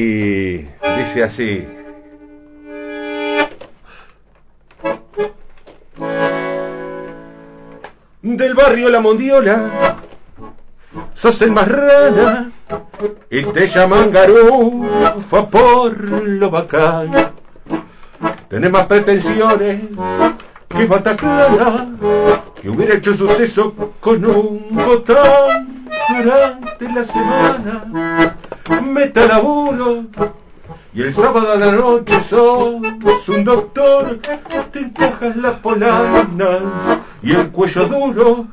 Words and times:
Y 0.00 0.58
dice 0.58 1.24
así. 1.24 1.66
Del 8.22 8.54
barrio 8.54 8.90
La 8.90 9.00
Mondiola, 9.00 9.96
sos 11.14 11.42
el 11.42 11.50
más 11.50 11.66
rana 11.66 12.52
y 13.28 13.42
te 13.46 13.66
llaman 13.74 14.12
garufa 14.12 15.50
por 15.50 16.00
lo 16.00 16.48
bacán. 16.48 17.32
Tenés 18.48 18.70
más 18.70 18.86
pretensiones 18.86 19.82
que 20.68 20.86
Bataclana, 20.86 21.88
que 22.62 22.70
hubiera 22.70 22.94
hecho 22.94 23.16
suceso 23.16 23.74
con 23.98 24.24
un 24.24 24.76
botón 24.76 25.88
durante 26.08 26.88
la 26.88 27.04
semana. 27.04 28.37
Meta 28.82 29.26
laburo 29.26 30.04
y 30.94 31.02
el 31.02 31.14
sábado 31.14 31.52
a 31.52 31.56
la 31.56 31.72
noche 31.72 32.12
sos 32.28 33.28
un 33.28 33.44
doctor, 33.44 34.18
te 34.72 34.78
encajas 34.80 35.36
las 35.36 35.60
polanas 35.60 36.62
y 37.22 37.32
el 37.32 37.50
cuello 37.50 37.86
duro 37.88 38.46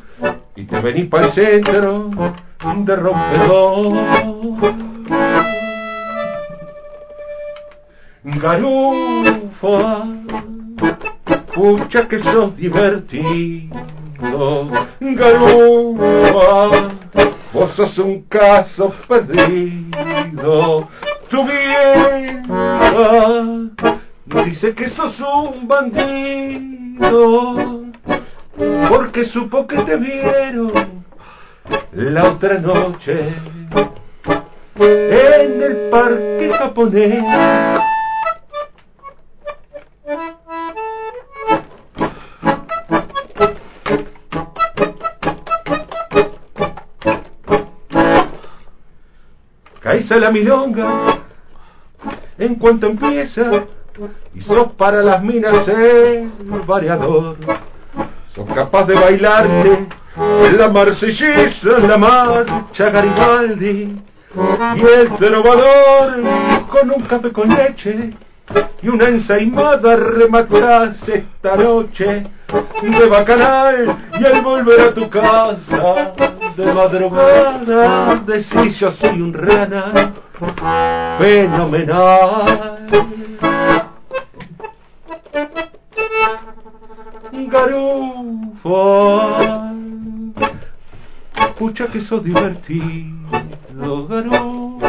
y 0.55 0.65
te 0.65 0.79
venís 0.79 1.07
para 1.07 1.27
el 1.27 1.33
centro 1.33 2.11
de 2.85 2.95
rompedor. 2.95 3.93
Garufa, 8.23 10.05
pucha 11.53 12.07
que 12.07 12.19
sos 12.19 12.55
divertido. 12.57 13.75
Garufa, 14.99 16.69
vos 17.55 17.73
sos 17.75 17.97
un 17.99 18.23
caso 18.23 18.93
perdido. 19.07 20.89
Tu 21.29 21.43
vieja 21.45 22.45
dice 24.45 24.75
que 24.75 24.89
sos 24.89 25.17
un 25.21 25.67
bandido 25.67 27.55
porque 28.89 29.25
supo 29.25 29.65
que 29.67 29.77
te 29.83 29.95
vieron 29.95 31.05
la 31.93 32.25
otra 32.31 32.59
noche 32.59 33.33
en 34.77 35.63
el 35.63 35.89
parque 35.89 36.51
japonés. 36.59 37.23
Caís 49.85 50.11
a 50.11 50.15
la 50.15 50.31
milonga 50.31 51.19
en 52.39 52.55
cuanto 52.55 52.87
empieza 52.87 53.65
y 54.33 54.41
sos 54.41 54.71
para 54.71 55.03
las 55.03 55.21
minas 55.21 55.67
el 55.67 56.31
variador. 56.65 57.37
Sos 58.33 58.47
capaz 58.55 58.85
de 58.85 58.95
bailarte 58.95 59.87
la 60.57 60.69
marsellesa, 60.69 61.77
la 61.87 61.97
marcha 61.99 62.89
Garibaldi 62.89 64.01
y 64.75 64.81
el 64.81 65.17
trovador 65.17 66.13
con 66.67 66.89
un 66.89 67.03
café 67.03 67.31
con 67.31 67.49
leche 67.49 68.11
y 68.81 68.89
una 68.89 69.07
ensaimada 69.07 69.95
rematás 69.95 70.97
esta 71.07 71.55
noche. 71.55 72.27
De 72.81 73.09
bacanal 73.09 73.97
y 74.19 74.25
al 74.25 74.41
volver 74.41 74.79
a 74.81 74.93
tu 74.93 75.09
casa 75.09 76.13
de 76.55 76.73
madrugada. 76.73 78.21
Decís 78.25 78.79
yo 78.79 78.91
soy 78.91 79.21
un 79.21 79.33
rana 79.33 80.13
fenomenal. 81.17 82.77
Garufa 87.51 88.75
Pucha 91.57 91.87
que 91.87 92.01
sos 92.01 92.23
divertido 92.23 94.07
Garufa 94.07 94.85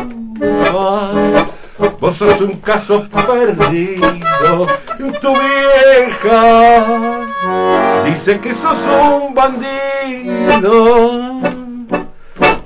Vos 1.79 2.17
sos 2.17 2.41
un 2.41 2.61
caso 2.61 3.07
perdido 3.11 4.67
Tu 5.21 5.35
vieja 5.35 6.95
Dice 8.05 8.41
que 8.41 8.55
sos 8.55 8.79
un 9.23 9.35
bandido 9.35 10.73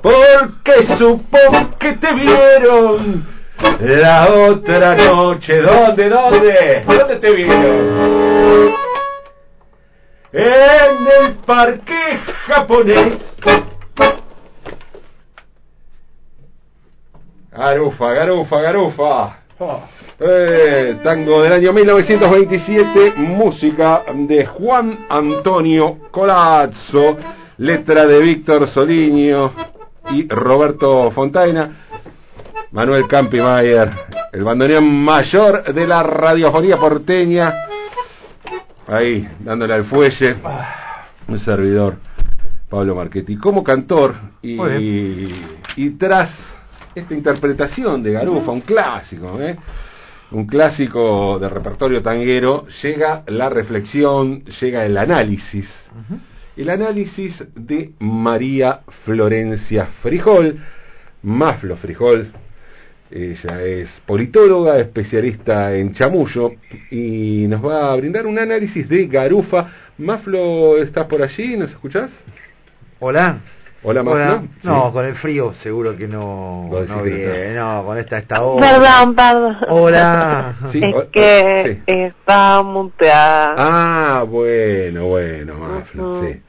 Porque 0.00 0.96
supo 0.96 1.38
que 1.78 1.92
te 1.94 2.12
vieron 2.12 3.26
La 3.80 4.28
otra 4.28 4.94
noche 4.94 5.60
¿Dónde, 5.60 6.08
dónde? 6.08 6.84
¿Dónde 6.86 7.16
te 7.16 7.30
vieron? 7.32 8.74
En 10.32 11.26
el 11.26 11.32
parque 11.44 12.20
japonés 12.46 13.18
Garufa, 17.60 18.14
garufa, 18.14 18.60
garufa. 18.62 19.38
Eh, 20.18 20.98
tango 21.04 21.42
del 21.42 21.52
año 21.52 21.74
1927, 21.74 23.12
música 23.18 24.02
de 24.14 24.46
Juan 24.46 25.00
Antonio 25.10 25.98
Colazzo, 26.10 27.18
letra 27.58 28.06
de 28.06 28.18
Víctor 28.20 28.66
Soliño 28.70 29.52
y 30.10 30.26
Roberto 30.26 31.10
Fontaina, 31.10 31.84
Manuel 32.72 33.06
Campimayer, 33.06 33.90
el 34.32 34.42
bandoneón 34.42 35.04
mayor 35.04 35.74
de 35.74 35.86
la 35.86 36.02
radiofonía 36.02 36.78
porteña, 36.78 37.54
ahí 38.86 39.28
dándole 39.40 39.74
al 39.74 39.84
fuelle, 39.84 40.36
un 41.28 41.38
servidor, 41.40 41.96
Pablo 42.70 42.94
Marchetti, 42.94 43.36
como 43.36 43.62
cantor 43.62 44.14
y, 44.40 44.56
y 45.76 45.90
tras 45.98 46.30
esta 46.94 47.14
interpretación 47.14 48.02
de 48.02 48.12
Garufa, 48.12 48.50
un 48.50 48.62
clásico, 48.62 49.40
¿eh? 49.40 49.56
un 50.32 50.46
clásico 50.46 51.38
de 51.38 51.48
repertorio 51.48 52.02
tanguero, 52.02 52.66
llega 52.82 53.24
la 53.26 53.48
reflexión, 53.48 54.44
llega 54.60 54.84
el 54.84 54.96
análisis. 54.96 55.68
El 56.56 56.70
análisis 56.70 57.42
de 57.54 57.92
María 57.98 58.80
Florencia 59.04 59.86
Frijol, 60.02 60.58
Maflo 61.22 61.76
Frijol. 61.76 62.32
Ella 63.10 63.62
es 63.62 63.88
politóloga, 64.06 64.78
especialista 64.78 65.74
en 65.74 65.94
chamullo 65.94 66.52
y 66.92 67.46
nos 67.48 67.64
va 67.64 67.92
a 67.92 67.96
brindar 67.96 68.26
un 68.26 68.38
análisis 68.38 68.88
de 68.88 69.06
Garufa. 69.06 69.68
Maflo, 69.98 70.78
¿estás 70.78 71.06
por 71.06 71.20
allí? 71.20 71.56
¿Nos 71.56 71.70
escuchás? 71.70 72.10
Hola. 73.00 73.40
Hola, 73.82 74.02
Maflo. 74.02 74.42
No, 74.62 74.92
con 74.92 75.06
el 75.06 75.14
frío 75.16 75.54
seguro 75.54 75.96
que 75.96 76.06
no, 76.06 76.68
no 76.68 77.02
viene. 77.02 77.54
No, 77.54 77.82
con 77.84 77.96
esta 77.96 78.18
esta 78.18 78.42
hora. 78.42 78.78
Perdón, 78.78 79.14
perdón. 79.14 79.56
Hola. 79.68 80.54
es 80.72 81.04
que 81.10 81.82
está 81.86 82.62
muteada. 82.62 83.54
Ah, 83.56 84.22
bueno, 84.24 85.06
bueno, 85.06 85.54
Maflo, 85.54 86.20
sí. 86.22 86.42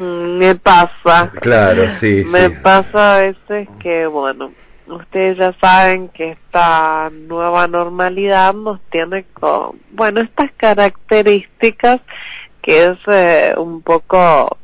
Me 0.00 0.56
pasa. 0.56 1.30
Claro, 1.40 1.94
sí. 2.00 2.24
Me 2.26 2.50
pasa 2.50 3.16
a 3.16 3.18
veces 3.20 3.68
que, 3.78 4.06
bueno, 4.06 4.50
ustedes 4.88 5.36
ya 5.36 5.52
saben 5.60 6.08
que 6.08 6.32
esta 6.32 7.08
nueva 7.12 7.68
normalidad 7.68 8.52
nos 8.54 8.80
tiene 8.90 9.26
con, 9.34 9.78
bueno, 9.92 10.22
estas 10.22 10.50
características 10.56 12.00
que 12.62 12.90
es 12.90 12.98
eh, 13.06 13.54
un 13.56 13.82
poco 13.82 14.58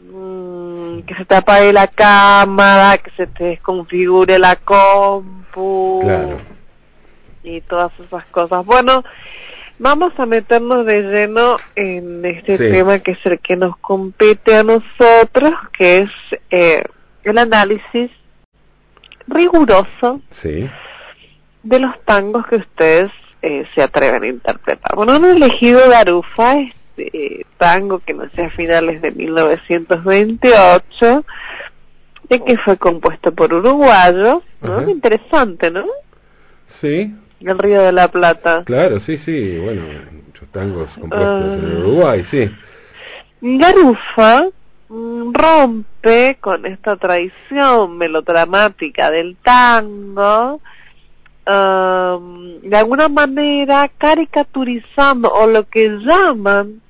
mmm, 0.02 1.00
que 1.02 1.16
se 1.16 1.26
te 1.26 1.36
apague 1.36 1.74
la 1.74 1.88
cámara, 1.88 2.98
que 3.00 3.12
se 3.12 3.28
te 3.28 3.44
desconfigure 3.46 4.38
la 4.40 4.56
compu 4.58 6.04
y 7.44 7.62
todas 7.62 7.92
esas 8.00 8.26
cosas. 8.28 8.66
Bueno, 8.66 9.04
vamos 9.80 10.14
a 10.18 10.26
meternos 10.26 10.86
de 10.86 11.02
lleno 11.04 11.58
en 11.76 12.24
este 12.26 12.58
tema 12.58 13.00
que 13.00 13.12
es 13.12 13.26
el 13.26 13.40
que 13.40 13.56
nos 13.56 13.78
compete 13.78 14.56
a 14.56 14.64
nosotros, 14.64 15.54
que 15.74 16.02
es 16.02 16.12
eh, 16.52 16.84
el 17.24 17.38
análisis 17.38 18.12
riguroso 19.28 20.22
de 21.64 21.80
los 21.80 22.00
tangos 22.06 22.48
que 22.48 22.58
ustedes 22.58 23.12
eh, 23.42 23.66
se 23.74 23.82
atreven 23.82 24.24
a 24.24 24.28
interpretar. 24.28 24.96
Bueno, 24.96 25.14
han 25.14 25.26
elegido 25.26 25.88
Garufa, 25.90 26.56
este 27.00 27.46
tango 27.58 28.00
que 28.00 28.14
nació 28.14 28.46
a 28.46 28.50
finales 28.52 29.02
de 29.02 29.12
1928, 29.12 31.26
y 32.30 32.40
que 32.42 32.58
fue 32.58 32.78
compuesto 32.78 33.34
por 33.34 33.54
uruguayos, 33.54 34.44
¿no? 34.62 34.90
Interesante, 34.90 35.72
¿no? 35.72 35.86
Sí. 36.80 37.14
El 37.42 37.58
Río 37.58 37.82
de 37.82 37.92
la 37.92 38.10
Plata. 38.10 38.64
Claro, 38.66 39.00
sí, 39.00 39.18
sí, 39.18 39.58
bueno, 39.58 39.84
muchos 40.26 40.48
tangos 40.50 40.92
compuestos 41.00 41.64
en 41.64 41.66
ah. 41.66 41.80
Uruguay, 41.80 42.24
sí. 42.30 42.52
Garufa 43.42 44.46
mm, 44.90 45.34
rompe 45.34 46.38
con 46.40 46.66
esta 46.66 46.98
tradición 46.98 47.98
melodramática 47.98 49.10
del 49.10 49.38
tango, 49.38 50.62
um, 51.48 52.60
de 52.62 52.78
alguna 52.78 53.08
manera 53.08 53.90
caricaturizando 53.98 55.34
o 55.34 55.48
lo 55.48 55.64
que 55.64 55.90
llaman 55.90 56.82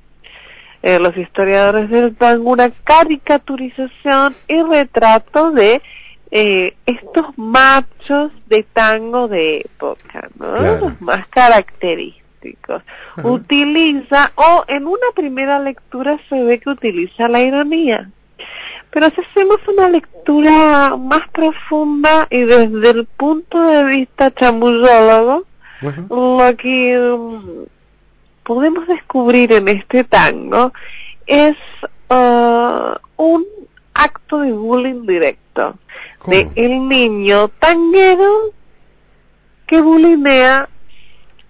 eh, 0.81 1.00
los 1.00 1.16
historiadores 1.18 1.90
del 1.90 2.16
tango 2.16 2.52
una 2.52 2.72
caricaturización 2.84 4.36
y 4.48 4.62
retrato 4.64 5.52
de 5.52 5.81
eh, 6.31 6.76
estos 6.86 7.26
machos 7.38 8.31
de 8.48 8.64
tango 8.64 9.28
de 9.28 9.62
época, 9.62 10.30
¿no? 10.38 10.78
Los 10.78 11.02
más 11.02 11.28
característicos. 11.28 12.84
Utiliza, 13.24 14.31
o 14.36 14.64
en 14.68 14.86
una 14.88 15.08
primera 15.16 15.60
lectura 15.60 16.18
se 16.30 16.44
ve 16.44 16.60
que 16.60 16.70
utiliza 16.70 17.28
la 17.28 17.42
ironía. 17.42 18.10
Pero 18.92 19.10
si 19.10 19.22
hacemos 19.22 19.60
una 19.68 19.90
lectura 19.90 20.96
más 20.98 21.28
profunda 21.30 22.28
y 22.30 22.42
desde 22.42 22.90
el 22.90 23.06
punto 23.06 23.62
de 23.62 23.84
vista 23.86 24.31
chamullólogo, 24.31 25.44
lo 25.81 26.58
que 26.58 27.00
um, 27.00 27.66
podemos 28.44 28.88
descubrir 28.88 29.51
en 29.51 29.68
este 29.68 30.03
tango 30.03 30.71
es 31.27 31.56
uh, 32.09 32.95
un 33.18 33.45
acto 33.94 34.41
de 34.41 34.51
bullying 34.51 35.06
directo 35.06 35.77
de 36.27 36.50
el 36.56 36.88
niño 36.88 37.50
tanguero 37.59 38.51
que 39.68 39.81
bulinea 39.81 40.68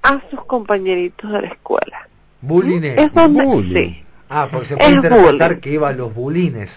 a 0.01 0.21
sus 0.29 0.43
compañeritos 0.45 1.31
de 1.31 1.41
la 1.41 1.47
escuela. 1.47 2.07
¿Bulinea? 2.41 2.95
Es 2.95 3.13
donde, 3.13 4.03
Ah, 4.29 4.47
porque 4.51 4.67
se 4.67 4.77
puede 4.77 4.91
interpretar 4.91 5.59
que 5.59 5.71
iba 5.71 5.89
a 5.89 5.93
los 5.93 6.13
bulines. 6.13 6.69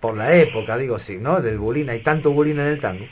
Por 0.00 0.16
la 0.16 0.34
época, 0.34 0.78
digo, 0.78 0.98
sí, 1.00 1.18
¿no? 1.18 1.40
Del 1.42 1.58
bulín, 1.58 1.90
hay 1.90 2.02
tanto 2.02 2.32
bulín 2.32 2.58
en 2.60 2.66
el 2.68 2.80
tango. 2.80 3.04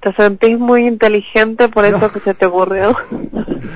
¿Te 0.00 0.12
sentís 0.12 0.58
muy 0.58 0.86
inteligente 0.86 1.68
por 1.68 1.84
eso 1.84 2.12
que 2.12 2.20
se 2.20 2.34
te 2.34 2.46
ocurrió? 2.46 2.96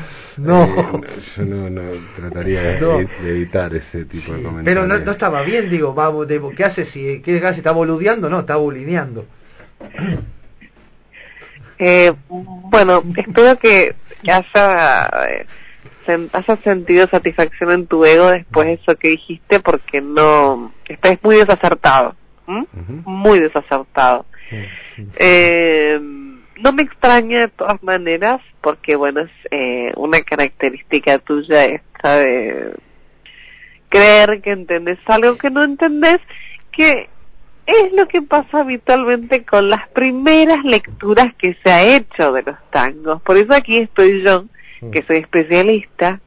No. 0.40 0.64
Eh, 0.64 1.02
yo 1.36 1.44
no, 1.44 1.68
no 1.68 1.82
trataría 2.16 2.62
de, 2.62 3.08
evitar 3.24 3.74
ese 3.74 4.06
tipo 4.06 4.32
de 4.32 4.42
comentarios. 4.42 4.64
Pero 4.64 4.86
no, 4.86 4.98
no, 4.98 5.12
estaba 5.12 5.42
bien, 5.42 5.68
digo, 5.68 5.94
va, 5.94 6.10
¿qué 6.56 6.64
hace 6.64 6.86
si 6.86 7.20
qué 7.20 7.36
hace? 7.44 7.58
está 7.58 7.72
boludeando? 7.72 8.30
No, 8.30 8.40
está 8.40 8.56
bulineando. 8.56 9.26
Eh, 11.78 12.14
bueno, 12.28 13.02
espero 13.16 13.58
que 13.58 13.94
haya, 14.28 15.10
eh, 15.28 15.46
haya 16.32 16.56
sentido 16.62 17.06
satisfacción 17.08 17.72
en 17.72 17.86
tu 17.86 18.04
ego 18.04 18.30
después 18.30 18.66
de 18.66 18.72
eso 18.74 18.96
que 18.96 19.08
dijiste, 19.08 19.60
porque 19.60 20.00
no, 20.00 20.72
estás 20.86 21.18
muy 21.22 21.36
desacertado, 21.36 22.14
muy 23.04 23.40
desacertado. 23.40 24.24
Eh, 25.16 26.00
no 26.60 26.72
me 26.72 26.82
extraña 26.82 27.40
de 27.40 27.48
todas 27.48 27.82
maneras, 27.82 28.40
porque 28.60 28.96
bueno, 28.96 29.20
es 29.20 29.30
eh, 29.50 29.92
una 29.96 30.22
característica 30.22 31.18
tuya 31.18 31.64
esta 31.64 32.16
de 32.16 32.74
creer 33.88 34.40
que 34.40 34.52
entendés 34.52 34.98
algo 35.06 35.36
que 35.36 35.50
no 35.50 35.64
entendés, 35.64 36.20
que 36.72 37.08
es 37.66 37.92
lo 37.92 38.08
que 38.08 38.22
pasa 38.22 38.60
habitualmente 38.60 39.44
con 39.44 39.70
las 39.70 39.88
primeras 39.90 40.64
lecturas 40.64 41.34
que 41.36 41.56
se 41.62 41.70
ha 41.70 41.96
hecho 41.96 42.32
de 42.32 42.42
los 42.42 42.56
tangos. 42.70 43.22
Por 43.22 43.36
eso 43.36 43.54
aquí 43.54 43.78
estoy 43.78 44.22
yo, 44.22 44.44
mm. 44.80 44.90
que 44.90 45.02
soy 45.02 45.18
especialista, 45.18 46.20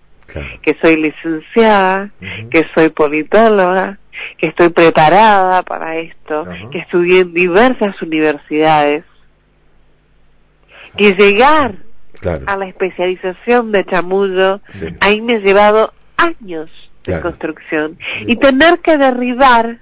que 0.61 0.75
soy 0.81 0.97
licenciada, 0.97 2.09
que 2.49 2.65
soy 2.73 2.89
politóloga, 2.89 3.97
que 4.37 4.47
estoy 4.47 4.69
preparada 4.69 5.63
para 5.63 5.97
esto, 5.97 6.47
que 6.71 6.79
estudié 6.79 7.21
en 7.21 7.33
diversas 7.33 8.01
universidades. 8.01 9.03
Que 10.97 11.15
llegar 11.15 11.75
a 12.45 12.55
la 12.55 12.65
especialización 12.67 13.71
de 13.71 13.83
chamullo 13.85 14.61
ahí 14.99 15.21
me 15.21 15.35
ha 15.35 15.39
llevado 15.39 15.93
años 16.17 16.69
de 17.05 17.19
construcción. 17.19 17.97
Y 18.27 18.35
tener 18.37 18.79
que 18.79 18.97
derribar 18.97 19.79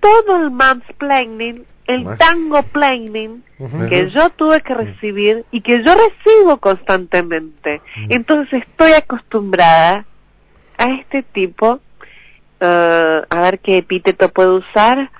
todo 0.00 0.42
el 0.42 0.50
mansplaining, 0.50 1.64
el 1.86 2.16
tango 2.18 2.62
planning 2.64 3.42
que 3.88 4.10
yo 4.10 4.30
tuve 4.30 4.60
que 4.60 4.74
recibir 4.74 5.44
y 5.50 5.62
que 5.62 5.82
yo 5.82 5.94
recibo 5.94 6.58
constantemente. 6.58 7.80
Entonces 8.08 8.62
estoy 8.62 8.92
acostumbrada 8.92 10.04
a 10.76 10.90
este 10.90 11.22
tipo, 11.22 11.80
uh, 12.60 13.22
a 13.28 13.40
ver 13.42 13.58
qué 13.60 13.78
epíteto 13.78 14.28
puedo 14.28 14.56
usar, 14.56 15.10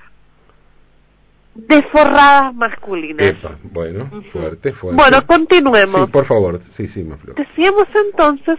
desforradas 1.54 2.54
masculinas. 2.54 3.34
bueno, 3.64 4.08
fuerte, 4.32 4.72
fuerte. 4.72 4.96
Bueno, 4.96 5.26
continuemos. 5.26 6.06
Sí, 6.06 6.12
por 6.12 6.26
favor, 6.26 6.60
sí, 6.76 6.86
sí, 6.88 7.02
más 7.02 7.18
Decíamos 7.34 7.88
entonces 8.10 8.58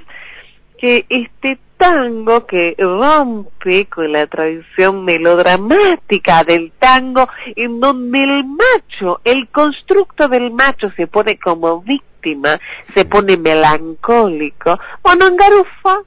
que 0.77 1.05
este 1.09 1.59
tango 1.79 2.45
que 2.45 2.75
rompe 2.77 3.85
con 3.85 4.11
la 4.11 4.27
tradición 4.27 5.05
melodramática 5.05 6.43
del 6.43 6.73
tango, 6.77 7.27
en 7.55 7.79
donde 7.79 8.23
el 8.23 8.43
macho, 8.45 9.21
el 9.23 9.47
constructo 9.47 10.27
del 10.27 10.51
macho 10.51 10.91
se 10.97 11.07
pone 11.07 11.39
como 11.39 11.81
víctima, 11.81 12.59
se 12.93 13.05
pone 13.05 13.37
melancólico, 13.37 14.77
bueno, 15.01 15.33
Garufa 15.37 16.01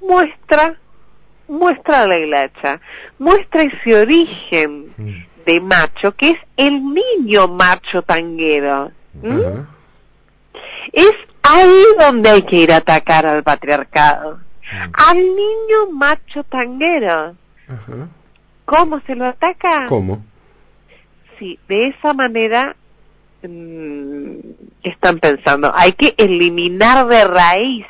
muestra, 0.00 0.76
muestra 1.48 2.06
la 2.06 2.18
hilacha, 2.18 2.80
muestra 3.18 3.64
ese 3.64 3.96
origen 3.96 4.94
mm. 4.96 5.44
de 5.44 5.60
macho, 5.60 6.12
que 6.12 6.30
es 6.30 6.38
el 6.56 6.82
niño 6.84 7.48
macho 7.48 8.02
tanguero. 8.02 8.92
Es 10.92 11.14
ahí 11.42 11.84
donde 11.98 12.30
hay 12.30 12.42
que 12.44 12.56
ir 12.56 12.72
a 12.72 12.76
atacar 12.76 13.26
al 13.26 13.42
patriarcado. 13.42 14.45
Al 14.92 15.16
niño 15.16 15.92
macho 15.92 16.44
tanguero. 16.44 17.34
¿Cómo 18.64 19.00
se 19.00 19.14
lo 19.14 19.26
ataca? 19.26 19.86
¿Cómo? 19.88 20.24
Sí, 21.38 21.58
de 21.68 21.88
esa 21.88 22.12
manera 22.12 22.74
mm, 23.42 24.36
están 24.82 25.18
pensando. 25.18 25.72
Hay 25.74 25.92
que 25.92 26.14
eliminar 26.16 27.06
de 27.06 27.24
raíz 27.24 27.86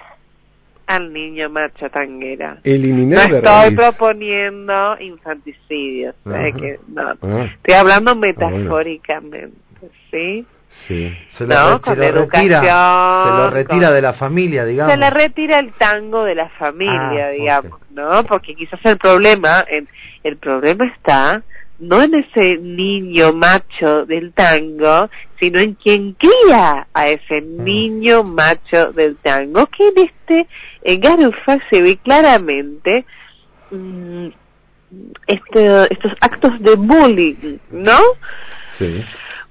al 0.87 1.13
niño 1.13 1.51
macho 1.51 1.91
tanguera. 1.91 2.59
Eliminar 2.63 3.31
no 3.31 3.37
estoy 3.37 3.75
proponiendo 3.75 4.97
infanticidios, 5.01 6.15
que, 6.25 6.79
no. 6.89 7.15
Ah. 7.23 7.49
estoy 7.55 7.75
hablando 7.75 8.13
ah, 8.13 8.15
metafóricamente, 8.15 9.57
¿sí? 10.11 10.47
Sí. 10.87 11.13
Se 11.31 11.47
lo, 11.47 11.79
retira, 11.79 12.61
se 12.61 13.31
lo 13.31 13.51
retira 13.51 13.91
de 13.91 14.03
la 14.03 14.13
familia, 14.15 14.65
digamos. 14.65 14.93
Se 14.93 14.99
le 14.99 15.11
retira 15.11 15.59
el 15.59 15.73
tango 15.73 16.25
de 16.25 16.37
la 16.37 16.49
familia, 16.51 17.27
ah, 17.27 17.31
digamos, 17.31 17.81
¿no? 17.91 18.25
Porque 18.25 18.55
quizás 18.55 18.79
el 18.85 18.97
problema, 18.97 19.65
en, 19.69 19.89
el 20.23 20.37
problema 20.37 20.85
está 20.85 21.43
no 21.79 22.03
en 22.03 22.15
ese 22.15 22.59
niño 22.59 23.33
macho 23.33 24.07
del 24.07 24.33
tango, 24.33 25.11
sino 25.39 25.59
en 25.59 25.75
quien 25.75 26.15
cría 26.15 26.87
a 26.95 27.09
ese 27.09 27.43
niño 27.43 28.23
macho 28.23 28.93
del 28.93 29.17
tango, 29.17 29.67
que 29.67 29.89
en 29.89 29.99
este 29.99 30.47
en 30.83 31.01
Garufa 31.01 31.59
se 31.69 31.83
ve 31.83 31.99
claramente 31.99 33.05
mm, 33.71 34.29
este, 35.27 35.93
estos 35.93 36.13
actos 36.21 36.61
de 36.61 36.75
bullying, 36.77 37.59
¿no? 37.71 38.01
Sí. 38.79 39.05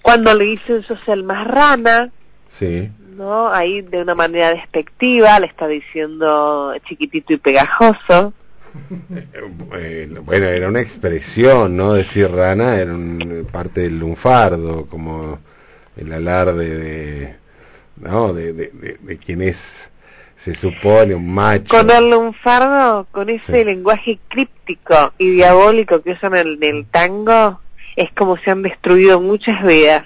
Cuando 0.06 0.36
le 0.36 0.46
dicen 0.46 0.84
sos 0.84 1.00
el 1.08 1.24
más 1.24 1.48
rana, 1.48 2.12
sí. 2.60 2.92
¿no? 3.18 3.48
Ahí 3.48 3.82
de 3.82 4.04
una 4.04 4.14
manera 4.14 4.52
despectiva 4.52 5.40
le 5.40 5.48
está 5.48 5.68
diciendo 5.68 6.76
chiquitito 6.88 7.34
y 7.34 7.38
pegajoso. 7.38 8.32
Eh, 9.78 10.08
bueno, 10.22 10.48
era 10.48 10.68
una 10.68 10.82
expresión, 10.82 11.78
¿no? 11.78 11.94
Decir 11.94 12.30
rana 12.30 12.76
era 12.76 12.94
parte 13.52 13.82
del 13.82 14.00
lunfardo, 14.00 14.86
como 14.88 15.40
el 15.96 16.12
alarde 16.12 16.78
de, 16.78 17.36
¿no? 17.96 18.34
De, 18.34 18.52
de, 18.52 18.98
de, 19.00 19.18
quien 19.18 19.42
es, 19.42 19.58
se 20.44 20.54
supone, 20.56 21.16
un 21.16 21.34
macho. 21.34 21.70
Con 21.70 21.90
el 21.90 22.10
lunfardo, 22.10 23.08
con 23.12 23.30
ese 23.30 23.64
lenguaje 23.64 24.20
críptico 24.28 25.14
y 25.18 25.32
diabólico 25.32 26.02
que 26.02 26.12
usan 26.12 26.36
en 26.36 26.62
el 26.62 26.86
tango, 26.88 27.62
es 27.96 28.12
como 28.12 28.38
se 28.38 28.52
han 28.52 28.62
destruido 28.62 29.22
muchas 29.22 29.66
vidas. 29.66 30.06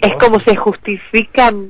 Es 0.00 0.14
como 0.20 0.40
se 0.40 0.54
justifican 0.56 1.68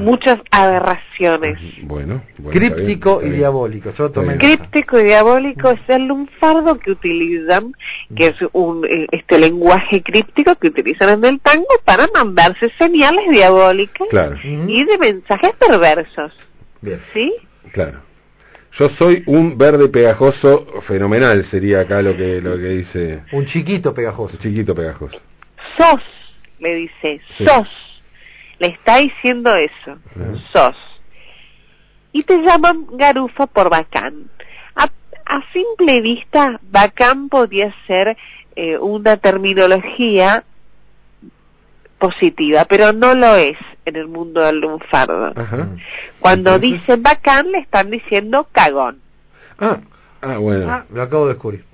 muchas 0.00 0.40
aberraciones. 0.50 1.58
Bueno, 1.82 2.22
críptico 2.50 3.22
y 3.22 3.30
diabólico. 3.30 3.90
Críptico 4.38 4.98
y 4.98 5.04
diabólico 5.04 5.70
es 5.70 5.80
el 5.88 6.06
lunfardo 6.06 6.78
que 6.78 6.92
utilizan, 6.92 7.72
que 8.16 8.28
es 8.28 8.36
un 8.52 8.84
eh, 8.84 9.06
este 9.12 9.38
lenguaje 9.38 10.02
críptico 10.02 10.54
que 10.56 10.68
utilizan 10.68 11.10
en 11.10 11.24
el 11.24 11.40
tango 11.40 11.66
para 11.84 12.08
mandarse 12.12 12.70
señales 12.78 13.30
diabólicas 13.30 14.08
y 14.44 14.84
de 14.84 14.98
mensajes 14.98 15.52
perversos. 15.56 16.32
Bien. 16.80 17.00
¿Sí? 17.12 17.34
Claro. 17.72 18.07
Yo 18.72 18.88
soy 18.90 19.22
un 19.26 19.56
verde 19.58 19.88
pegajoso 19.88 20.66
fenomenal, 20.86 21.44
sería 21.46 21.80
acá 21.80 22.02
lo 22.02 22.16
que, 22.16 22.40
lo 22.40 22.56
que 22.56 22.68
dice. 22.68 23.22
Un 23.32 23.46
chiquito 23.46 23.94
pegajoso. 23.94 24.36
chiquito 24.38 24.74
pegajoso. 24.74 25.18
Sos, 25.76 26.02
le 26.60 26.74
dice, 26.74 27.20
sos. 27.38 27.68
Le 28.58 28.68
está 28.68 28.98
diciendo 28.98 29.54
eso, 29.54 29.98
sos. 30.52 30.76
Y 32.12 32.24
te 32.24 32.38
llaman 32.42 32.86
garufa 32.92 33.46
por 33.46 33.70
bacán. 33.70 34.28
A, 34.74 34.90
a 35.26 35.42
simple 35.52 36.00
vista, 36.00 36.60
bacán 36.62 37.28
podría 37.28 37.72
ser 37.86 38.16
eh, 38.56 38.76
una 38.78 39.16
terminología 39.16 40.44
positiva, 41.98 42.64
pero 42.64 42.92
no 42.92 43.14
lo 43.14 43.36
es 43.36 43.56
en 43.88 43.96
el 43.96 44.08
mundo 44.08 44.40
del 44.40 44.60
lunfardo. 44.60 45.34
Cuando 46.20 46.58
dicen 46.58 47.02
bacán, 47.02 47.50
le 47.52 47.58
están 47.58 47.90
diciendo 47.90 48.48
cagón. 48.52 49.00
Ah, 49.58 49.80
ah 50.20 50.38
bueno. 50.38 50.70
Ah, 50.70 50.84
lo 50.92 51.02
acabo 51.02 51.26
de 51.26 51.34
descubrir. 51.34 51.64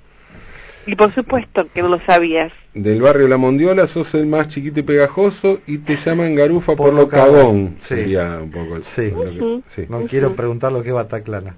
Y 0.87 0.97
por 0.97 1.15
supuesto 1.15 1.67
que 1.73 1.83
no 1.83 1.89
lo 1.89 2.01
sabías. 2.01 2.53
Del 2.75 3.01
barrio 3.01 3.29
La 3.29 3.37
Mondiola 3.37 3.87
sos 3.87 4.13
el 4.15 4.27
más 4.27 4.49
chiquito 4.49 4.81
y 4.81 4.83
pegajoso 4.83 5.61
y 5.67 5.79
te 5.79 5.97
llaman 5.97 6.35
garufa 6.35 6.75
por, 6.75 6.93
lo 6.93 7.09
cagón. 7.09 7.77
Sí. 7.83 7.95
Sería 7.95 8.39
un 8.43 8.51
poco 8.51 8.81
sí. 8.95 9.87
No 9.89 10.07
quiero 10.07 10.35
preguntar 10.35 10.73
lo 10.73 10.83
que 10.83 10.89
es 10.89 10.95
Bataclana. 10.95 11.57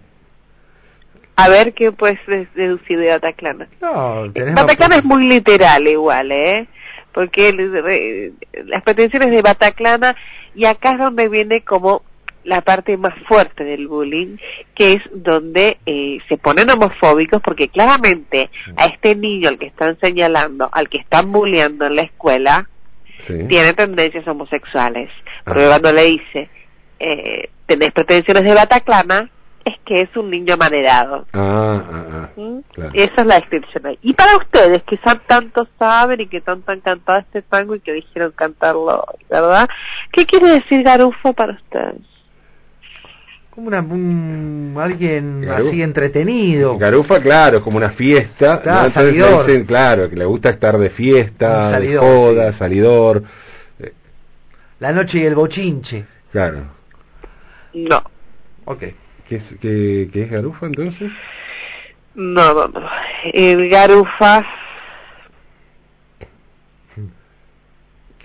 A 1.36 1.48
ver 1.48 1.74
qué 1.74 1.92
puedes 1.92 2.18
deducir 2.54 2.98
de 2.98 3.08
Bataclana. 3.08 3.68
No, 3.80 4.32
Bataclana 4.54 4.96
es 4.96 5.04
muy 5.04 5.28
literal 5.28 5.86
igual, 5.86 6.32
¿eh? 6.32 6.66
Porque 7.16 7.50
las 8.66 8.82
pretensiones 8.82 9.30
de 9.30 9.40
Bataclana, 9.40 10.14
y 10.54 10.66
acá 10.66 10.92
es 10.92 10.98
donde 10.98 11.30
viene 11.30 11.62
como 11.62 12.02
la 12.44 12.60
parte 12.60 12.98
más 12.98 13.14
fuerte 13.26 13.64
del 13.64 13.88
bullying, 13.88 14.36
que 14.74 14.92
es 14.92 15.02
donde 15.14 15.78
eh, 15.86 16.18
se 16.28 16.36
ponen 16.36 16.68
homofóbicos, 16.68 17.40
porque 17.40 17.70
claramente 17.70 18.50
a 18.76 18.88
este 18.88 19.14
niño 19.14 19.48
al 19.48 19.58
que 19.58 19.64
están 19.64 19.98
señalando, 19.98 20.68
al 20.70 20.90
que 20.90 20.98
están 20.98 21.32
bulleando 21.32 21.86
en 21.86 21.96
la 21.96 22.02
escuela, 22.02 22.68
tiene 23.26 23.72
tendencias 23.72 24.28
homosexuales. 24.28 25.08
Porque 25.42 25.66
cuando 25.68 25.92
le 25.92 26.04
dice, 26.04 26.50
eh, 27.00 27.48
tenés 27.64 27.92
pretensiones 27.92 28.44
de 28.44 28.52
Bataclana, 28.52 29.30
es 29.64 29.74
que 29.86 30.02
es 30.02 30.14
un 30.18 30.30
niño 30.30 30.58
manerado. 30.58 31.24
Ah, 31.32 31.82
Esa 32.92 33.20
es 33.22 33.26
la 33.26 33.36
descripción 33.36 33.86
ahí. 33.86 33.98
Y 34.02 34.12
para 34.12 34.36
ustedes 34.36 34.82
que 34.82 34.98
son 34.98 35.20
tanto 35.26 35.66
saben 35.78 36.20
y 36.20 36.26
que 36.26 36.40
tanto 36.40 36.70
han 36.70 36.80
cantado 36.80 37.20
este 37.20 37.42
tango 37.42 37.74
y 37.74 37.80
que 37.80 37.92
dijeron 37.92 38.32
cantarlo, 38.32 39.04
¿verdad? 39.30 39.68
¿Qué 40.12 40.26
quiere 40.26 40.48
decir 40.52 40.82
garufo 40.82 41.32
para 41.32 41.54
ustedes? 41.54 42.02
Como 43.50 43.68
una, 43.68 43.80
un, 43.80 44.74
alguien 44.78 45.48
así 45.48 45.80
entretenido. 45.80 46.76
Garufa, 46.76 47.22
claro, 47.22 47.62
como 47.62 47.78
una 47.78 47.92
fiesta. 47.92 48.60
Claro, 48.60 48.90
salidor. 48.90 49.64
claro, 49.64 50.10
que 50.10 50.16
le 50.16 50.26
gusta 50.26 50.50
estar 50.50 50.76
de 50.76 50.90
fiesta, 50.90 51.70
salidor, 51.70 52.02
de 52.02 52.08
joda, 52.08 52.52
salidor. 52.52 53.22
La 54.78 54.92
noche 54.92 55.20
y 55.20 55.24
el 55.24 55.34
bochinche. 55.34 56.04
Claro. 56.32 56.66
No. 57.72 58.02
Ok. 58.66 58.84
¿Qué 59.26 59.36
es, 59.36 59.44
qué, 59.60 60.10
qué 60.12 60.24
es 60.24 60.30
garufa 60.30 60.66
entonces? 60.66 61.10
No, 62.16 62.54
no, 62.54 62.68
no. 62.68 62.88
El 63.32 63.68
garufa. 63.68 64.44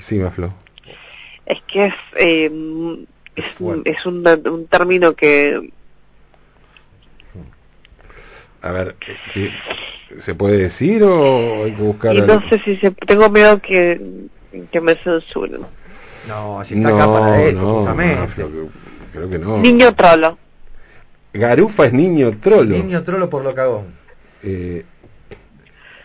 Sí, 0.08 0.16
Maflo. 0.16 0.52
Es 1.46 1.62
que 1.68 1.86
es. 1.88 1.94
Eh, 2.16 3.06
es, 3.36 3.46
es 3.86 4.06
un, 4.06 4.28
un 4.28 4.68
término 4.68 5.14
que. 5.14 5.72
A 8.62 8.72
ver, 8.72 8.96
¿se 10.24 10.36
puede 10.36 10.58
decir 10.58 11.04
o 11.04 11.66
hay 11.66 11.74
que 11.74 11.82
buscar.? 11.82 12.16
Y 12.16 12.22
no 12.22 12.48
sé 12.48 12.60
si 12.60 12.78
se, 12.78 12.92
tengo 12.92 13.28
miedo 13.30 13.60
que, 13.60 14.00
que 14.72 14.82
me 14.82 14.96
censuren. 14.96 15.62
No, 16.28 16.64
si 16.64 16.76
está 16.76 16.90
no, 16.90 16.96
acá 16.96 17.12
para 17.12 17.42
esto, 17.44 17.60
no, 17.62 17.74
justamente. 17.78 18.44
creo 19.12 19.30
que 19.30 19.40
no. 19.40 19.58
Niño 19.58 19.94
trolo. 19.96 20.38
Garufa 21.34 21.86
es 21.86 21.94
niño 21.94 22.38
trolo. 22.42 22.76
Niño 22.76 23.04
trolo 23.04 23.30
por 23.30 23.44
lo 23.44 23.56
cagón. 23.56 23.96
Eh, 24.44 24.84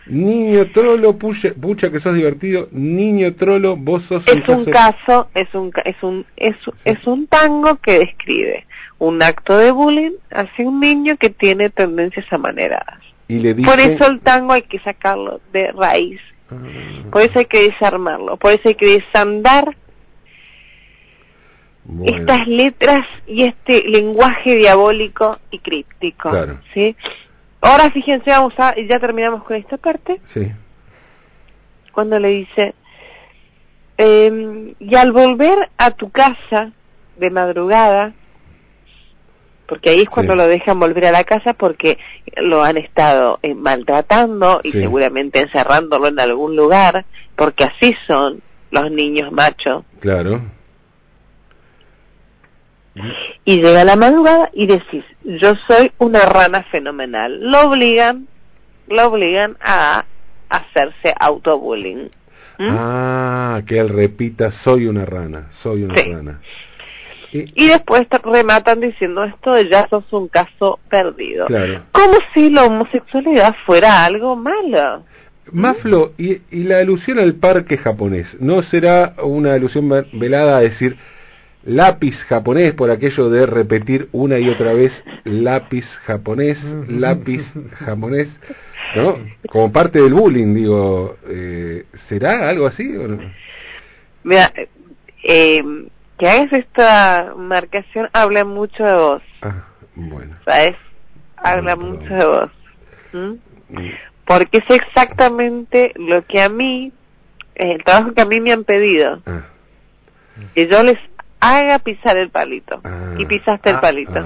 niño 0.07 0.67
trolo, 0.71 1.17
pucha, 1.17 1.53
pucha, 1.59 1.91
que 1.91 1.99
sos 1.99 2.15
divertido. 2.15 2.69
Niño 2.71 3.35
trolo, 3.35 3.75
vos 3.75 4.03
sos 4.03 4.25
es 4.27 4.47
un, 4.47 4.65
caso, 4.65 5.29
es 5.33 5.53
un 5.53 5.71
es 5.83 6.01
un 6.01 6.25
es, 6.37 6.55
es 6.85 7.05
un 7.05 7.27
tango 7.27 7.77
que 7.77 7.99
describe 7.99 8.65
un 8.99 9.21
acto 9.21 9.57
de 9.57 9.71
bullying 9.71 10.15
hacia 10.31 10.67
un 10.67 10.79
niño 10.79 11.17
que 11.17 11.29
tiene 11.29 11.69
tendencias 11.69 12.25
amaneradas. 12.31 12.99
Y 13.27 13.39
le 13.39 13.55
Por 13.55 13.79
eso 13.79 14.07
el 14.07 14.21
tango 14.21 14.53
hay 14.53 14.63
que 14.63 14.79
sacarlo 14.79 15.41
de 15.51 15.71
raíz. 15.73 16.21
Ah. 16.49 16.55
Por 17.11 17.21
eso 17.21 17.39
hay 17.39 17.45
que 17.45 17.63
desarmarlo. 17.63 18.37
Por 18.37 18.53
eso 18.53 18.69
hay 18.69 18.75
que 18.75 19.01
desandar 19.01 19.75
estas 22.05 22.47
letras 22.47 23.05
y 23.25 23.43
este 23.43 23.87
lenguaje 23.87 24.55
diabólico 24.55 25.39
y 25.51 25.59
críptico. 25.59 26.31
¿sí? 26.73 26.95
Ahora 27.61 27.91
fíjense, 27.91 28.29
vamos 28.29 28.53
a, 28.57 28.75
ya 28.75 28.99
terminamos 28.99 29.43
con 29.43 29.55
esta 29.55 29.77
parte. 29.77 30.19
Sí. 30.33 30.51
Cuando 31.91 32.19
le 32.19 32.29
dice, 32.29 32.75
eh, 33.97 34.73
y 34.79 34.95
al 34.95 35.11
volver 35.11 35.69
a 35.77 35.91
tu 35.91 36.09
casa 36.11 36.71
de 37.17 37.29
madrugada, 37.31 38.13
porque 39.67 39.89
ahí 39.89 40.01
es 40.01 40.09
cuando 40.09 40.35
lo 40.35 40.47
dejan 40.47 40.79
volver 40.79 41.05
a 41.07 41.11
la 41.11 41.23
casa 41.23 41.53
porque 41.53 41.97
lo 42.37 42.63
han 42.63 42.77
estado 42.77 43.39
eh, 43.41 43.53
maltratando 43.53 44.61
y 44.63 44.71
seguramente 44.71 45.41
encerrándolo 45.41 46.07
en 46.07 46.19
algún 46.19 46.55
lugar, 46.55 47.05
porque 47.35 47.65
así 47.65 47.95
son 48.05 48.41
los 48.71 48.91
niños 48.91 49.31
machos. 49.31 49.83
Claro 49.99 50.56
y 53.45 53.61
llega 53.61 53.83
la 53.83 53.95
madrugada 53.95 54.49
y 54.53 54.67
decís, 54.67 55.03
yo 55.23 55.55
soy 55.67 55.91
una 55.97 56.25
rana 56.25 56.63
fenomenal. 56.63 57.39
Lo 57.51 57.69
obligan, 57.69 58.27
lo 58.87 59.07
obligan 59.07 59.57
a 59.61 60.05
hacerse 60.49 61.13
autobullying. 61.19 62.09
¿Mm? 62.59 62.69
Ah, 62.71 63.61
que 63.65 63.79
él 63.79 63.89
repita, 63.89 64.51
soy 64.63 64.87
una 64.87 65.05
rana, 65.05 65.49
soy 65.61 65.83
una 65.83 65.95
rana. 65.95 66.41
Y, 67.31 67.67
después 67.67 68.07
te 68.07 68.17
rematan 68.19 68.79
diciendo 68.79 69.23
esto 69.25 69.53
de 69.53 69.67
ya 69.69 69.87
sos 69.89 70.05
un 70.11 70.27
caso 70.27 70.79
perdido. 70.89 71.45
Como 71.91 72.13
si 72.33 72.49
la 72.49 72.63
homosexualidad 72.63 73.55
fuera 73.65 74.05
algo 74.05 74.35
malo. 74.35 75.03
Maflo, 75.51 76.13
y, 76.17 76.41
y 76.51 76.63
la 76.63 76.79
alusión 76.79 77.19
al 77.19 77.35
parque 77.35 77.77
japonés, 77.77 78.35
¿no 78.39 78.61
será 78.63 79.13
una 79.21 79.53
alusión 79.53 79.89
velada 80.13 80.57
a 80.57 80.61
decir 80.61 80.97
lápiz 81.67 82.15
japonés 82.29 82.73
por 82.73 82.89
aquello 82.89 83.29
de 83.29 83.45
repetir 83.45 84.07
una 84.13 84.39
y 84.39 84.49
otra 84.49 84.73
vez 84.73 84.93
lápiz 85.25 85.85
japonés, 86.05 86.57
lápiz 86.87 87.43
japonés, 87.75 88.29
¿no? 88.95 89.17
Como 89.49 89.71
parte 89.71 90.01
del 90.01 90.13
bullying, 90.13 90.55
digo, 90.55 91.17
eh, 91.27 91.85
¿será 92.07 92.49
algo 92.49 92.67
así 92.67 92.95
o 92.95 93.07
no? 93.09 93.19
Mira, 94.23 94.53
eh, 95.23 95.61
que 96.17 96.29
hagas 96.29 96.53
esta 96.53 97.33
marcación 97.35 98.09
habla 98.13 98.45
mucho 98.45 98.83
de 98.85 98.95
vos. 98.95 99.23
Ah, 99.41 99.65
bueno. 99.93 100.37
¿Sabes? 100.45 100.77
Habla 101.35 101.75
mucho 101.75 102.13
de 102.13 102.25
vos. 102.25 102.51
Mm. 103.11 103.33
Porque 104.25 104.59
es 104.59 104.69
exactamente 104.69 105.91
lo 105.97 106.25
que 106.25 106.41
a 106.41 106.47
mí, 106.47 106.93
el 107.55 107.83
trabajo 107.83 108.13
que 108.13 108.21
a 108.21 108.25
mí 108.25 108.39
me 108.39 108.53
han 108.53 108.63
pedido. 108.63 109.21
Ah. 109.25 109.43
Que 110.53 110.67
yo 110.67 110.81
les 110.83 110.99
haga 111.39 111.79
pisar 111.79 112.17
el 112.17 112.29
palito. 112.29 112.81
y 113.17 113.23
ah. 113.23 113.27
pisaste 113.27 113.69
el 113.69 113.75
ah, 113.77 113.81
palito. 113.81 114.25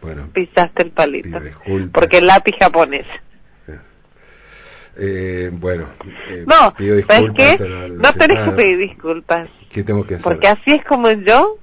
bueno. 0.00 0.28
Pisaste 0.32 0.82
el 0.82 0.90
palito. 0.90 1.40
Porque 1.92 2.18
el 2.18 2.26
lápiz 2.26 2.56
japonés. 2.58 3.06
Eh, 4.98 5.50
bueno, 5.52 5.88
eh, 6.30 6.44
no, 6.46 6.72
¿sabes 7.06 7.30
qué? 7.34 7.90
No 7.90 8.14
tenés 8.14 8.38
que 8.40 8.50
pedir 8.52 8.78
disculpas. 8.78 9.48
¿Qué 9.70 9.84
tengo 9.84 10.06
que 10.06 10.14
hacer? 10.14 10.24
Porque 10.24 10.48
así 10.48 10.72
es 10.72 10.84
como 10.86 11.10
yo 11.10 11.58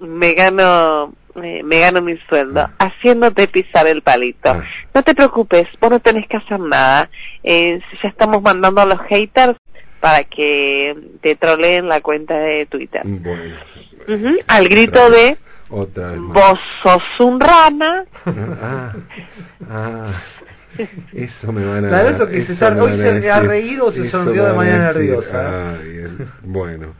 me 0.00 0.34
gano 0.34 1.14
eh, 1.42 1.62
me 1.64 1.80
gano 1.80 2.00
mi 2.00 2.16
sueldo 2.28 2.60
ah. 2.60 2.70
haciéndote 2.78 3.48
pisar 3.48 3.86
el 3.86 4.02
palito. 4.02 4.54
No 4.94 5.02
te 5.02 5.14
preocupes, 5.14 5.66
vos 5.80 5.90
no 5.90 6.00
tenés 6.00 6.28
que 6.28 6.36
hacer 6.36 6.60
nada. 6.60 7.10
Eh, 7.42 7.80
ya 8.02 8.08
estamos 8.08 8.40
mandando 8.42 8.80
a 8.80 8.86
los 8.86 9.00
haters 9.02 9.58
para 10.04 10.24
que 10.24 10.94
te 11.22 11.34
troleen 11.34 11.88
la 11.88 12.02
cuenta 12.02 12.36
de 12.38 12.66
Twitter. 12.66 13.00
Bueno. 13.06 13.54
Al 14.46 14.68
grito 14.68 15.08
de 15.08 15.38
Otra 15.70 16.12
vos 16.18 16.60
sos 16.82 17.02
un 17.20 17.40
rana. 17.40 18.04
ah, 18.26 18.92
ah, 19.66 20.22
eso 21.14 21.50
me 21.52 21.64
van 21.64 21.86
a... 21.86 21.88
Claro, 21.88 22.28
que 22.28 22.44
se 22.44 22.64
hoy 22.66 22.98
se 22.98 23.30
ha 23.30 23.40
reído 23.40 23.86
o 23.86 23.92
se 23.92 24.10
sonrió 24.10 24.44
de 24.44 24.52
manera 24.52 24.92
nerviosa. 24.92 25.70
Ah, 25.70 25.78
bueno. 26.42 26.94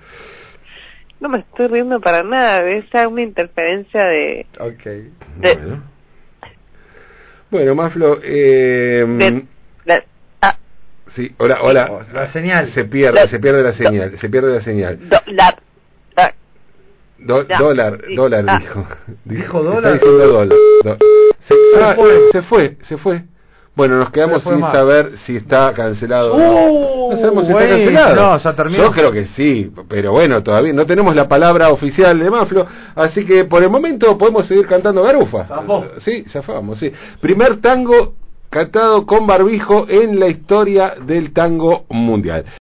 No 1.20 1.28
me 1.28 1.40
estoy 1.40 1.66
riendo 1.66 2.00
para 2.00 2.23
nada, 2.23 2.66
esa 2.70 3.02
es 3.02 3.06
una 3.06 3.20
interferencia 3.20 4.02
de... 4.04 4.46
Ok. 4.58 4.84
De, 5.40 5.58
Bueno, 7.50 7.75
Maflo, 7.75 8.18
eh, 8.23 9.04
ah. 9.06 9.42
Sí, 11.14 11.33
hola, 11.38 11.59
hola. 11.62 12.06
La 12.12 12.33
señal. 12.33 12.73
Se 12.73 12.85
pierde, 12.85 13.28
se 13.28 13.38
pierde 13.38 13.62
la 13.62 13.73
señal, 13.73 14.18
se 14.18 14.28
pierde 14.28 14.54
la 14.54 14.61
señal. 14.61 14.99
Dólar. 17.18 17.59
dólar, 17.59 18.00
dólar 18.14 18.44
ah. 18.49 18.59
dijo. 18.59 18.87
Dijo 19.25 19.62
dólar. 19.62 19.94
Está 19.94 20.06
diciendo 20.06 20.26
dólar. 20.26 20.59
se, 21.40 21.54
ah, 21.80 21.94
fue. 21.97 22.21
se 22.33 22.42
fue, 22.42 22.76
se 22.83 22.97
fue. 22.99 23.23
Bueno, 23.76 23.99
nos 23.99 24.11
quedamos 24.11 24.44
sin 24.44 24.61
saber 24.61 25.18
si 25.26 25.37
está 25.37 25.73
cancelado. 25.73 26.37
Uh, 26.37 27.11
no 27.11 27.16
sabemos 27.16 27.44
si 27.44 27.52
está 27.52 27.68
cancelado. 27.68 28.14
No, 28.14 28.38
ya 28.38 28.52
terminó. 28.52 28.85
Yo 28.85 28.92
creo 28.92 29.11
que 29.11 29.26
sí, 29.28 29.73
pero 29.88 30.12
bueno, 30.12 30.44
todavía 30.44 30.73
no 30.73 30.87
tenemos 30.87 31.14
la 31.16 31.26
palabra 31.28 31.71
oficial 31.71 32.16
de 32.16 32.30
Maflo, 32.30 32.66
así 32.94 33.25
que 33.25 33.44
por 33.47 33.64
el 33.64 33.71
momento 33.71 34.16
podemos 34.16 34.47
seguir 34.47 34.68
cantando 34.68 35.02
garufa. 35.02 35.47
Sí, 36.04 36.25
zafamos, 36.28 36.78
sí. 36.78 36.92
Primer 37.21 37.61
tango 37.61 38.14
cantado 38.54 39.04
con 39.04 39.26
barbijo 39.26 39.87
en 39.88 40.20
la 40.20 40.28
historia 40.28 40.94
del 41.04 41.32
tango 41.32 41.87
mundial. 41.88 42.44